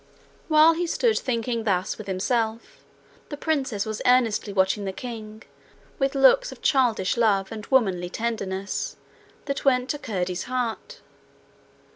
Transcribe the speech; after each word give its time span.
While 0.47 0.73
he 0.73 0.87
stood 0.87 1.19
thinking 1.19 1.63
thus 1.63 1.99
with 1.99 2.07
himself, 2.07 2.83
the 3.29 3.37
princess 3.37 3.85
was 3.85 4.01
earnestly 4.03 4.51
watching 4.51 4.83
the 4.83 4.91
king, 4.91 5.43
with 5.99 6.15
looks 6.15 6.51
of 6.51 6.63
childish 6.63 7.17
love 7.17 7.51
and 7.51 7.67
womanly 7.67 8.09
tenderness 8.09 8.97
that 9.45 9.63
went 9.63 9.89
to 9.91 9.99
Curdie's 9.99 10.45
heart. 10.45 11.01